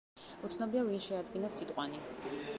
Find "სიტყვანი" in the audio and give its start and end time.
1.59-2.05